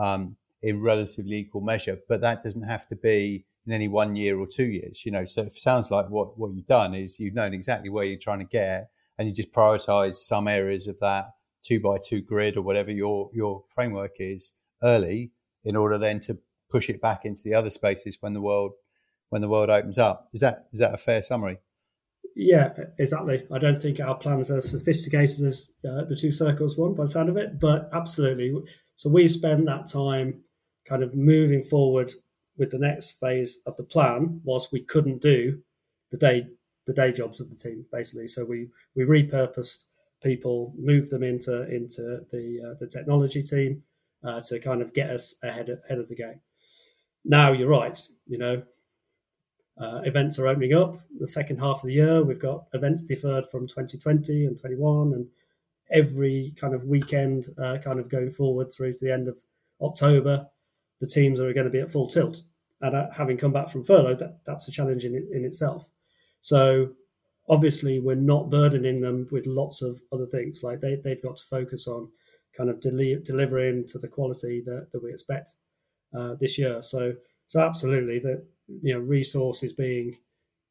[0.00, 1.98] um, in relatively equal measure.
[2.08, 5.04] But that doesn't have to be in any one year or two years.
[5.04, 8.04] You know, so it sounds like what what you've done is you've known exactly where
[8.04, 11.26] you're trying to get, and you just prioritize some areas of that
[11.62, 15.32] two by two grid or whatever your your framework is early,
[15.64, 16.38] in order then to
[16.70, 18.72] push it back into the other spaces when the world
[19.28, 20.28] when the world opens up.
[20.32, 21.58] Is that is that a fair summary?
[22.34, 23.46] Yeah, exactly.
[23.52, 27.04] I don't think our plans are as sophisticated as uh, the two circles one by
[27.04, 28.54] the sound of it, but absolutely.
[28.96, 30.42] So we spend that time
[30.86, 32.12] kind of moving forward
[32.56, 35.60] with the next phase of the plan, whilst we couldn't do
[36.10, 36.46] the day
[36.86, 38.28] the day jobs of the team basically.
[38.28, 39.84] So we we repurposed
[40.22, 43.82] people, moved them into into the uh, the technology team
[44.24, 46.40] uh, to kind of get us ahead of, ahead of the game.
[47.24, 48.00] Now you're right.
[48.26, 48.62] You know,
[49.80, 52.22] uh, events are opening up the second half of the year.
[52.22, 55.26] We've got events deferred from 2020 and 21, and
[55.90, 59.38] every kind of weekend, uh, kind of going forward through to the end of
[59.80, 60.46] October,
[61.02, 62.42] the teams are going to be at full tilt.
[62.80, 65.90] And uh, having come back from furlough, that, that's a challenge in, in itself.
[66.40, 66.92] So
[67.48, 70.62] obviously, we're not burdening them with lots of other things.
[70.62, 72.08] Like they, they've got to focus on
[72.56, 75.54] kind of deli- delivering to the quality that, that we expect
[76.16, 76.80] uh, this year.
[76.82, 77.14] So,
[77.48, 80.18] so absolutely, that you know resources being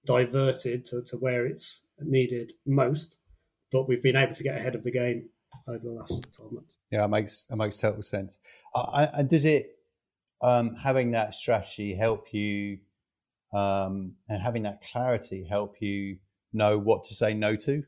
[0.06, 3.18] diverted to, to where it's needed most,
[3.70, 5.30] but we've been able to get ahead of the game
[5.68, 6.78] over the last 12 months.
[6.90, 8.40] Yeah, it makes it makes total sense.
[8.74, 9.76] Uh, and does it
[10.42, 12.80] um, having that strategy help you
[13.54, 16.18] um, and having that clarity help you
[16.54, 17.84] know what to say no to?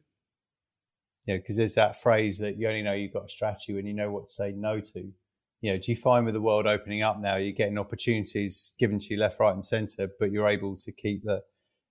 [1.25, 3.85] You know, because there's that phrase that you only know you've got a strategy when
[3.85, 5.11] you know what to say no to.
[5.61, 8.99] You know, do you find with the world opening up now, you're getting opportunities given
[8.99, 11.43] to you left, right, and centre, but you're able to keep the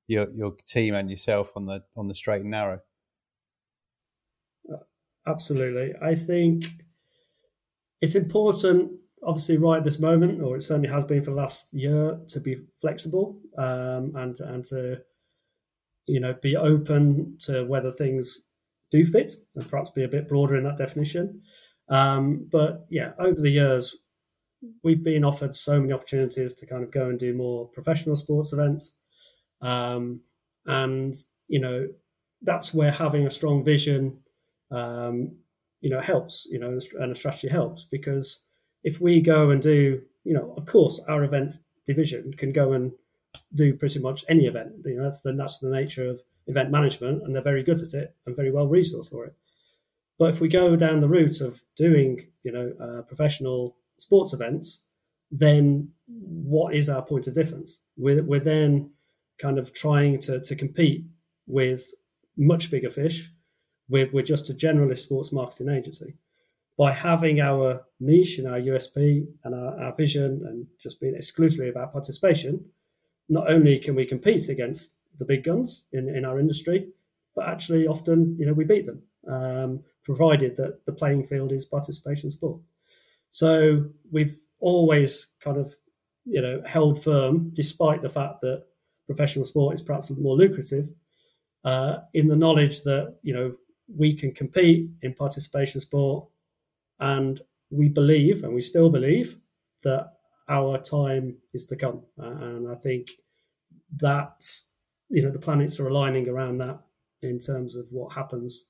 [0.06, 2.80] your your team and yourself on the on the straight and narrow?
[5.26, 6.64] Absolutely, I think
[8.02, 8.92] it's important
[9.24, 12.40] obviously right at this moment, or it certainly has been for the last year, to
[12.40, 14.98] be flexible um, and and to
[16.06, 18.48] you know be open to whether things
[18.90, 21.42] do fit and perhaps be a bit broader in that definition.
[21.88, 23.96] Um, but yeah, over the years,
[24.82, 28.52] we've been offered so many opportunities to kind of go and do more professional sports
[28.52, 28.96] events,
[29.60, 30.20] um,
[30.66, 31.14] and
[31.48, 31.88] you know
[32.42, 34.18] that's where having a strong vision,
[34.72, 35.36] um,
[35.80, 36.46] you know, helps.
[36.50, 38.46] You know, and a strategy helps because
[38.84, 42.92] if we go and do, you know, of course, our events division can go and
[43.54, 44.72] do pretty much any event.
[44.84, 47.94] You know, that's the that's the nature of event management, and they're very good at
[47.94, 49.34] it and very well resourced for it.
[50.18, 54.82] But if we go down the route of doing, you know, uh, professional sports events,
[55.30, 57.78] then what is our point of difference?
[57.96, 58.90] We're, we're then
[59.40, 61.06] kind of trying to, to compete
[61.46, 61.92] with
[62.36, 63.32] much bigger fish.
[63.88, 66.14] We're, we're just a generalist sports marketing agency
[66.78, 71.68] by having our niche and our USP and our, our vision and just being exclusively
[71.68, 72.64] about participation,
[73.28, 76.88] not only can we compete against the big guns in, in our industry,
[77.34, 81.64] but actually often, you know, we beat them, um, provided that the playing field is
[81.64, 82.60] participation sport.
[83.30, 85.74] So we've always kind of,
[86.24, 88.64] you know, held firm, despite the fact that
[89.06, 90.88] professional sport is perhaps more lucrative,
[91.64, 93.54] uh, in the knowledge that, you know,
[93.94, 96.26] we can compete in participation sport
[97.02, 99.36] and we believe, and we still believe,
[99.82, 100.12] that
[100.48, 102.02] our time is to come.
[102.16, 103.10] And I think
[103.96, 104.48] that,
[105.08, 106.78] you know, the planets are aligning around that
[107.20, 108.66] in terms of what happens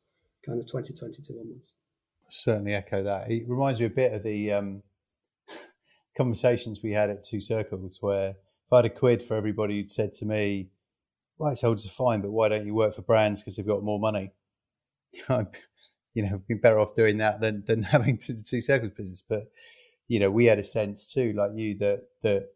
[0.46, 1.72] kind of 2022 onwards.
[2.30, 3.30] Certainly echo that.
[3.30, 4.82] It reminds me a bit of the um,
[6.16, 9.90] conversations we had at Two Circles, where if I had a quid for everybody who'd
[9.90, 10.70] said to me,
[11.38, 14.00] rights holders are fine, but why don't you work for brands because they've got more
[14.00, 14.32] money?
[16.14, 19.22] you know, been better off doing that than than having to the two circles business.
[19.26, 19.44] But
[20.08, 22.48] you know, we had a sense too, like you, that that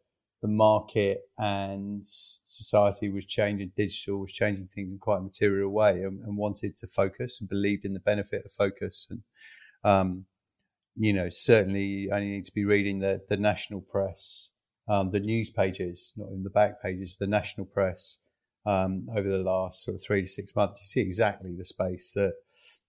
[0.42, 6.02] the market and society was changing, digital was changing things in quite a material way,
[6.02, 9.06] and, and wanted to focus and believed in the benefit of focus.
[9.10, 9.22] And
[9.84, 10.26] um,
[10.94, 14.50] you know, certainly, you only need to be reading the the national press,
[14.88, 18.18] um, the news pages, not in the back pages, of the national press.
[18.66, 22.10] Um, over the last sort of three to six months, you see exactly the space
[22.16, 22.32] that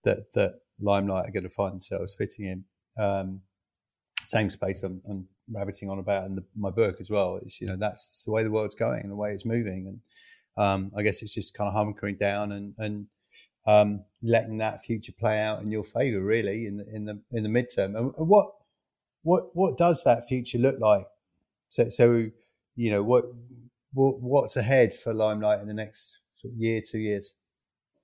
[0.04, 2.64] that that Limelight are going to find themselves fitting in.
[3.02, 3.42] Um,
[4.24, 7.38] same space I'm, I'm, rabbiting on about in the, my book as well.
[7.40, 10.00] It's you know that's the way the world's going and the way it's moving, and
[10.62, 13.06] um, I guess it's just kind of hunkering down and and
[13.66, 17.42] um, letting that future play out in your favour, really, in the in the in
[17.42, 17.96] the midterm.
[17.96, 18.48] And what
[19.22, 21.06] what what does that future look like?
[21.70, 22.26] So so
[22.76, 23.24] you know what,
[23.92, 27.34] what what's ahead for Limelight in the next sort of year, two years?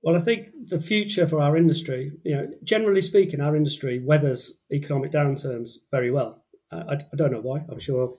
[0.05, 4.61] Well, I think the future for our industry, you know, generally speaking, our industry weathers
[4.71, 6.43] economic downturns very well.
[6.71, 7.65] I, I don't know why.
[7.67, 8.13] I'm sure,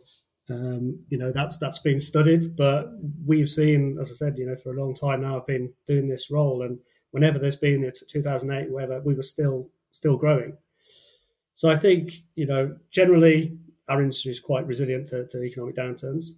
[0.51, 2.88] um, you know, that's that's been studied, but
[3.25, 6.09] we've seen, as I said, you know, for a long time now, I've been doing
[6.09, 6.81] this role, and
[7.12, 10.57] whenever there's been a 2008, wherever we were still still growing.
[11.55, 16.31] So I think, you know, generally our industry is quite resilient to, to economic downturns.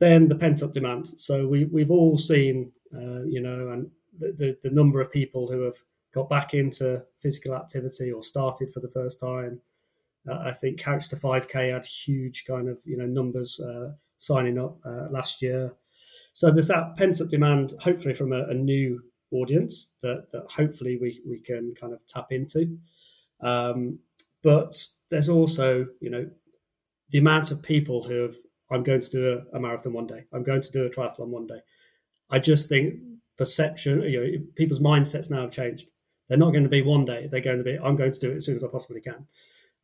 [0.00, 1.06] Then the pent up demand.
[1.18, 5.50] So we we've all seen, uh, you know, and the, the, the number of people
[5.50, 5.76] who have
[6.12, 9.60] got back into physical activity or started for the first time.
[10.28, 14.58] Uh, I think Couch to 5K had huge kind of you know numbers uh, signing
[14.58, 15.72] up uh, last year.
[16.34, 20.96] So there's that pent up demand, hopefully from a, a, new audience that, that hopefully
[20.98, 22.78] we, we can kind of tap into.
[23.42, 23.98] Um,
[24.42, 26.28] but there's also you know
[27.10, 28.36] the amount of people who have
[28.70, 30.24] I'm going to do a, a marathon one day.
[30.32, 31.60] I'm going to do a triathlon one day.
[32.30, 33.00] I just think
[33.42, 35.88] perception, you know, people's mindsets now have changed.
[36.28, 37.26] They're not going to be one day.
[37.26, 39.26] They're going to be, I'm going to do it as soon as I possibly can.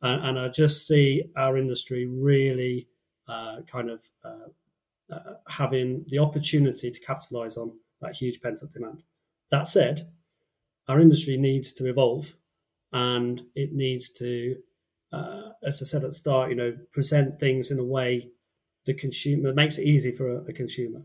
[0.01, 2.87] Uh, and I just see our industry really
[3.27, 8.71] uh, kind of uh, uh having the opportunity to capitalize on that huge pent up
[8.71, 9.03] demand.
[9.51, 10.01] That said,
[10.87, 12.33] our industry needs to evolve
[12.93, 14.55] and it needs to,
[15.11, 18.29] uh, as I said at the start, you know, present things in a way
[18.85, 21.01] the consumer makes it easy for a, a consumer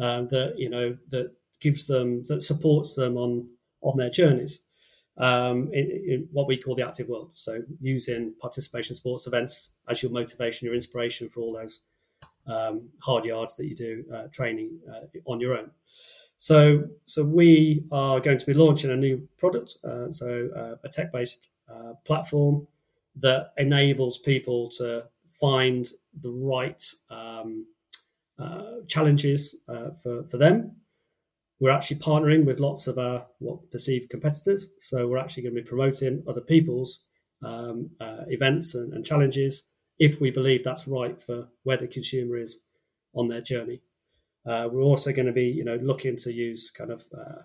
[0.00, 1.32] um, that you know that
[1.64, 3.48] gives them that supports them on
[3.80, 4.60] on their journeys
[5.16, 7.30] um, in, in, what we call the active world.
[7.34, 11.80] So using participation sports events as your motivation, your inspiration for all those
[12.46, 15.70] um, hard yards that you do uh, training uh, on your own.
[16.36, 20.88] So, so we are going to be launching a new product, uh, so uh, a
[20.90, 22.66] tech-based uh, platform
[23.16, 25.88] that enables people to find
[26.20, 27.66] the right um,
[28.38, 29.56] uh, challenges
[30.02, 30.76] for for them
[31.60, 34.68] we're actually partnering with lots of our what perceived competitors.
[34.80, 37.04] So we're actually going to be promoting other people's
[37.44, 39.64] um, uh, events and, and, challenges
[39.98, 42.60] if we believe that's right for where the consumer is
[43.14, 43.82] on their journey.
[44.46, 47.42] Uh, we're also going to be, you know, looking to use kind of uh,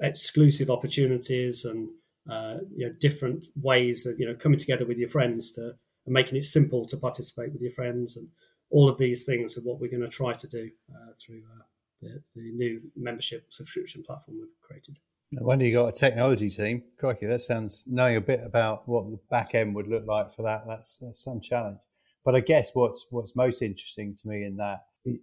[0.00, 1.88] exclusive opportunities and
[2.30, 5.72] uh, you know different ways of you know coming together with your friends to
[6.06, 8.28] and making it simple to participate with your friends and
[8.70, 11.62] all of these things are what we're going to try to do uh, through uh,
[12.00, 14.96] the, the new membership subscription platform we've created.
[15.32, 16.82] No wonder you got a technology team.
[16.98, 20.42] Crikey, that sounds knowing a bit about what the back end would look like for
[20.42, 20.64] that.
[20.66, 21.78] That's, that's some challenge.
[22.24, 24.80] But I guess what's what's most interesting to me in that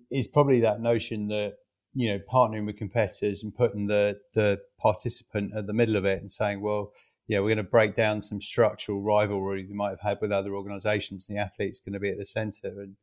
[0.09, 1.57] is probably that notion that
[1.93, 6.21] you know partnering with competitors and putting the the participant at the middle of it
[6.21, 6.93] and saying, well,
[7.28, 10.55] yeah, we're going to break down some structural rivalry you might have had with other
[10.55, 11.30] organisations.
[11.30, 12.95] And the athlete's going to be at the centre, and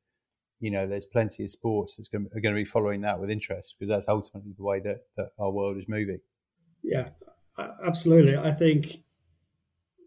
[0.60, 3.30] you know, there's plenty of sports that's going are going to be following that with
[3.30, 6.20] interest because that's ultimately the way that, that our world is moving.
[6.82, 7.08] Yeah,
[7.84, 8.36] absolutely.
[8.36, 8.98] I think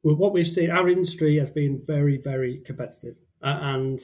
[0.03, 3.15] what we've seen, our industry has been very, very competitive.
[3.41, 3.99] And,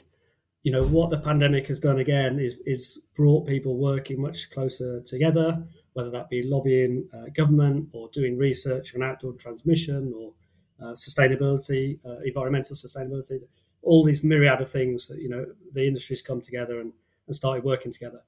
[0.64, 5.02] you know, what the pandemic has done again is, is brought people working much closer
[5.02, 5.64] together,
[5.94, 10.34] whether that be lobbying uh, government or doing research on outdoor transmission or
[10.82, 13.39] uh, sustainability, uh, environmental sustainability
[13.84, 16.93] all these myriad of things that you know the industry's come together and,
[17.27, 18.21] and started working together.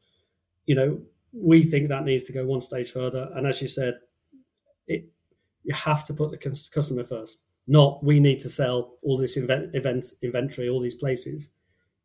[0.65, 1.01] You know
[1.35, 3.29] we think that needs to go one stage further.
[3.35, 3.99] And as you said
[4.87, 5.05] it
[5.63, 6.37] you have to put the
[6.71, 11.49] customer first not we need to sell all this event, event inventory all these places.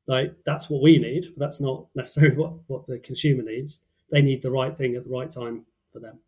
[0.06, 3.80] Like that's what we need but that's not necessarily what, what the consumer needs.
[4.10, 6.18] They need the right thing at the right time for them.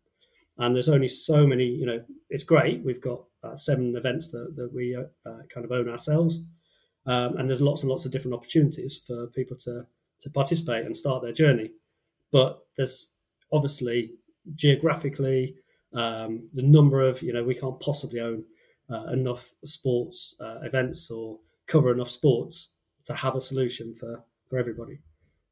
[0.57, 2.83] And there's only so many you know it's great.
[2.83, 6.39] We've got uh, seven events that, that we uh, uh, kind of own ourselves
[7.05, 9.85] um, and there's lots and lots of different opportunities for people to
[10.21, 11.71] to participate and start their journey.
[12.31, 13.09] But there's
[13.51, 14.11] obviously
[14.55, 15.55] geographically
[15.93, 18.43] um, the number of you know we can't possibly own
[18.89, 22.69] uh, enough sports uh, events or cover enough sports
[23.05, 24.99] to have a solution for for everybody.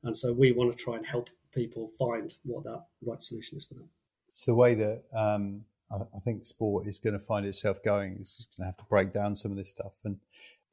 [0.03, 3.65] And so we want to try and help people find what that right solution is
[3.65, 3.89] for them.
[4.29, 8.15] It's the way that um, I, I, think sport is going to find itself going.
[8.19, 9.93] It's going to have to break down some of this stuff.
[10.03, 10.17] And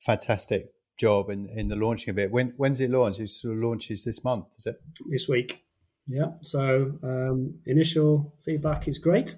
[0.01, 2.31] fantastic job in, in the launching of it.
[2.31, 3.21] When when's it launched?
[3.21, 4.77] It sort of launches this month, is it?
[5.09, 5.65] This week.
[6.07, 6.33] Yeah.
[6.43, 9.37] So um, initial feedback is great.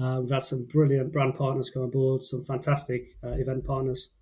[0.00, 4.14] Uh, we've had some brilliant brand partners come on board, some fantastic uh, event partners.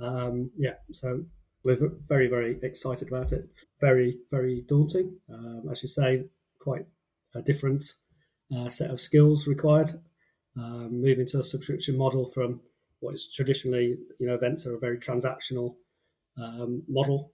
[0.00, 0.74] Um, yeah.
[0.92, 1.24] So
[1.64, 3.44] we're very very excited about it.
[3.80, 6.24] Very very daunting, um, as you say.
[6.60, 6.86] Quite
[7.34, 7.84] a different
[8.54, 9.92] uh, set of skills required.
[10.56, 12.60] Um, moving to a subscription model from
[13.00, 15.76] what is traditionally, you know, events are a very transactional
[16.36, 17.32] um, model.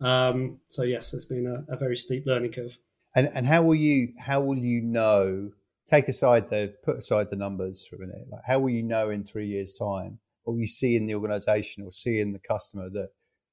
[0.00, 2.78] Um, so yes, there's been a, a, very steep learning curve.
[3.14, 5.50] And and how will you how will you know?
[5.86, 8.26] Take aside the put aside the numbers for a minute.
[8.30, 11.82] Like how will you know in three years' time, or you see in the organisation
[11.82, 13.08] or see in the customer that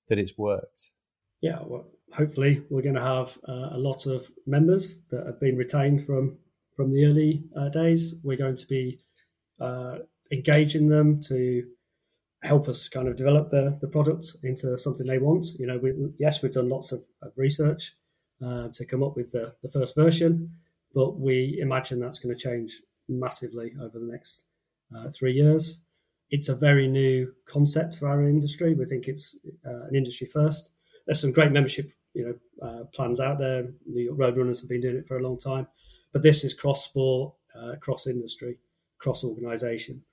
[0.08, 0.91] that it's worked?
[1.41, 5.58] Yeah, well, hopefully we're going to have uh, a lot of members that have been
[5.58, 6.38] retained from
[6.76, 8.20] from the early uh, days.
[8.24, 8.99] We're going to be
[9.60, 9.97] uh,
[10.32, 11.63] engaging them to
[12.43, 15.45] help us kind of develop the, the product into something they want.
[15.59, 17.95] You know, we, yes, we've done lots of, of research
[18.45, 20.51] uh, to come up with the, the first version,
[20.93, 24.45] but we imagine that's going to change massively over the next
[24.95, 25.84] uh, three years.
[26.30, 28.73] It's a very new concept for our industry.
[28.73, 30.71] We think it's uh, an industry first.
[31.05, 33.69] There's some great membership, you know, uh, plans out there.
[33.86, 35.67] New York Road Runners have been doing it for a long time,
[36.11, 38.57] but this is cross sport, uh, cross industry,
[38.97, 40.03] cross organisation.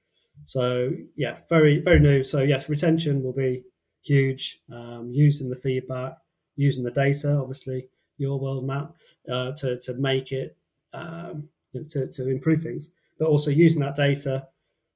[0.43, 2.23] So yeah, very very new.
[2.25, 3.63] So yes, retention will be
[4.03, 4.61] huge.
[4.73, 6.19] Um, using the feedback,
[6.57, 8.91] using the data, obviously your world Matt
[9.31, 10.57] uh, to to make it
[10.93, 11.49] um,
[11.91, 14.47] to to improve things, but also using that data.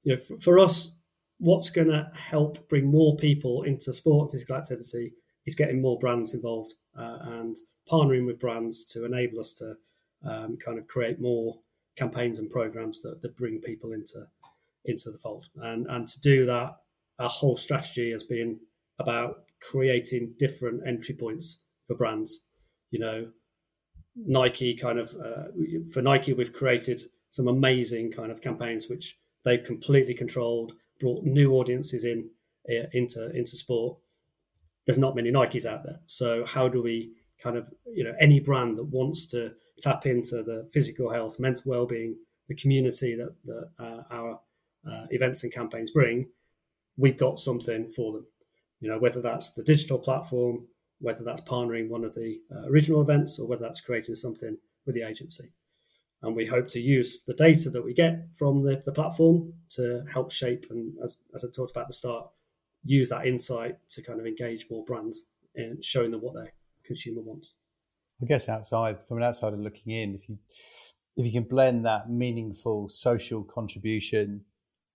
[0.04, 0.96] You know, for, for us,
[1.38, 5.12] what's going to help bring more people into sport and physical activity
[5.46, 7.56] is getting more brands involved uh, and
[7.90, 9.74] partnering with brands to enable us to
[10.24, 11.58] um, kind of create more
[11.96, 14.26] campaigns and programs that, that bring people into
[14.84, 15.46] into the fold.
[15.56, 16.76] And and to do that,
[17.18, 18.60] our whole strategy has been
[18.98, 22.42] about creating different entry points for brands.
[22.90, 23.28] You know,
[24.16, 25.44] Nike kind of uh,
[25.92, 31.52] for Nike, we've created some amazing kind of campaigns which they've completely controlled, brought new
[31.52, 32.30] audiences in
[32.70, 33.98] uh, into into sport.
[34.86, 37.12] There's not many Nikes out there, so how do we
[37.42, 41.70] kind of you know any brand that wants to tap into the physical health, mental
[41.70, 42.16] well-being,
[42.48, 44.40] the community that, that uh, our
[44.90, 46.28] uh, events and campaigns bring,
[46.96, 48.26] we've got something for them.
[48.80, 50.66] You know, whether that's the digital platform,
[51.00, 54.94] whether that's partnering one of the uh, original events, or whether that's creating something with
[54.94, 55.52] the agency.
[56.22, 60.04] And we hope to use the data that we get from the, the platform to
[60.12, 62.28] help shape and, as, as I talked about at the start,
[62.84, 66.52] use that insight to kind of engage more brands and showing them what their
[66.84, 67.54] consumer wants.
[68.20, 70.38] I guess outside, from an outsider looking in, if you
[71.16, 74.44] if you can blend that meaningful social contribution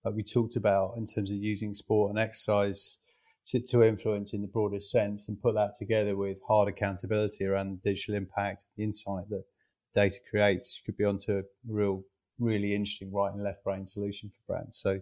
[0.04, 2.98] that we talked about in terms of using sport and exercise
[3.46, 7.70] to, to influence in the broadest sense and put that together with hard accountability around
[7.70, 9.44] the digital impact, the insight that
[9.94, 12.02] data creates, could be onto a real,
[12.38, 14.76] really interesting right and left brain solution for brands.
[14.76, 15.00] So,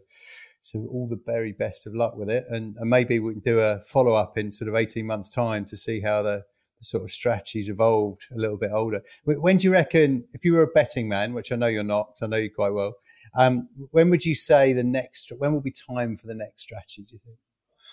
[0.61, 2.44] so all the very best of luck with it.
[2.48, 5.64] And, and maybe we can do a follow up in sort of 18 months time
[5.66, 6.44] to see how the,
[6.78, 9.03] the sort of strategies evolved a little bit older.
[9.24, 12.18] When do you reckon, if you were a betting man, which I know you're not,
[12.22, 12.94] I know you quite well,
[13.34, 17.02] um, when would you say the next, when will be time for the next strategy,
[17.02, 17.38] do you think?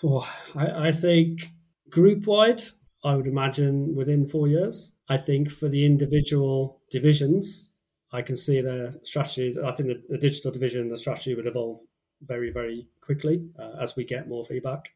[0.04, 1.52] Oh, I, I think
[1.90, 2.62] group wide,
[3.04, 4.92] I would imagine within four years.
[5.08, 7.72] I think for the individual divisions,
[8.12, 9.58] I can see the strategies.
[9.58, 11.80] I think the, the digital division, the strategy would evolve
[12.22, 14.94] very, very quickly uh, as we get more feedback.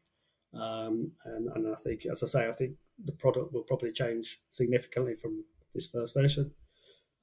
[0.52, 2.72] Um, and, and I think, as I say, I think
[3.04, 6.52] the product will probably change significantly from this first version.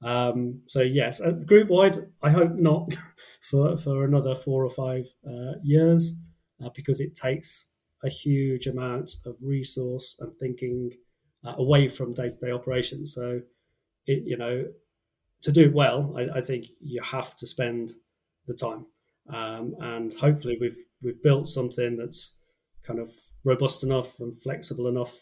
[0.02, 2.96] Um, so yes, uh, group wide, I hope not
[3.50, 6.16] for for another four or five uh, years,
[6.64, 7.68] uh, because it takes
[8.04, 10.90] a huge amount of resource and thinking
[11.44, 13.14] uh, away from day to day operations.
[13.14, 13.40] So,
[14.06, 14.64] it, you know,
[15.42, 17.92] to do it well, I, I, think you have to spend
[18.48, 18.86] the time,
[19.32, 22.34] um, and hopefully we've we've built something that's
[22.84, 23.12] kind of
[23.44, 25.16] robust enough and flexible enough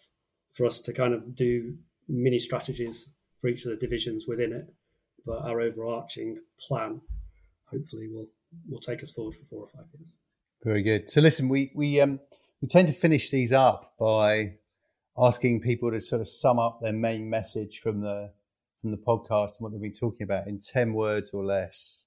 [0.55, 1.77] for us to kind of do
[2.09, 3.11] mini strategies
[3.41, 4.73] for each of the divisions within it.
[5.25, 7.01] But our overarching plan,
[7.67, 8.29] hopefully, will
[8.69, 10.15] will take us forward for four or five years.
[10.65, 11.11] Very good.
[11.11, 12.21] So listen, we we um
[12.61, 14.55] we tend to finish these up by
[15.19, 18.33] asking people to sort of sum up their main message from the
[18.81, 22.07] from the podcast and what they've been talking about in 10 words or less.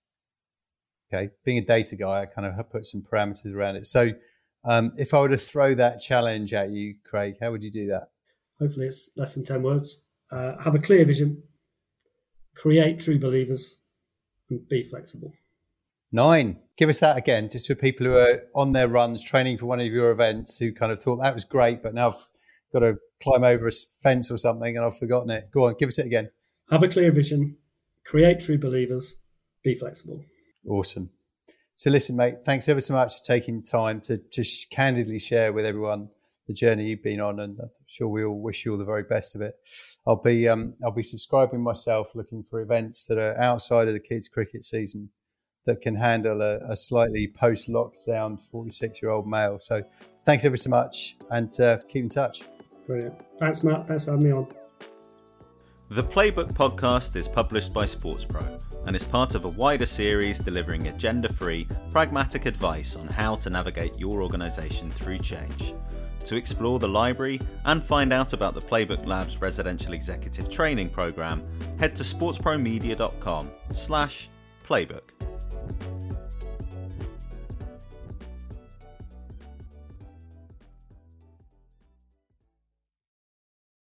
[1.13, 1.29] Okay.
[1.45, 3.85] Being a data guy, I kind of have put some parameters around it.
[3.85, 4.11] So
[4.63, 7.87] um, if I were to throw that challenge at you, Craig, how would you do
[7.87, 8.09] that?
[8.59, 10.03] Hopefully it's less than 10 words.
[10.33, 11.43] Uh, have a clear vision,
[12.55, 13.77] create true believers,
[14.49, 15.31] and be flexible.
[16.11, 16.59] Nine.
[16.75, 19.79] Give us that again, just for people who are on their runs training for one
[19.79, 22.27] of your events who kind of thought that was great, but now I've
[22.71, 23.71] got to climb over a
[24.01, 25.51] fence or something and I've forgotten it.
[25.51, 26.31] Go on, give us it again.
[26.71, 27.57] Have a clear vision,
[28.05, 29.17] create true believers,
[29.63, 30.23] be flexible.
[30.67, 31.11] Awesome.
[31.75, 35.65] So, listen, mate, thanks ever so much for taking time to just candidly share with
[35.65, 36.09] everyone
[36.47, 39.03] the journey you've been on, and I'm sure we all wish you all the very
[39.03, 39.55] best of it.
[40.05, 43.99] I'll be um, I'll be subscribing myself, looking for events that are outside of the
[43.99, 45.09] kids' cricket season
[45.65, 49.59] that can handle a, a slightly post lockdown 46 year old male.
[49.61, 49.83] So,
[50.25, 52.43] thanks ever so much, and uh, keep in touch.
[52.85, 53.15] Brilliant.
[53.39, 53.87] Thanks, Matt.
[53.87, 54.47] Thanks for having me on.
[55.89, 60.87] The Playbook podcast is published by SportsPro and is part of a wider series delivering
[60.87, 65.73] agenda free, pragmatic advice on how to navigate your organisation through change.
[66.25, 71.43] To explore the library and find out about the Playbook Labs residential executive training program,
[71.77, 74.29] head to sportspromedia.com slash
[74.67, 75.01] playbook.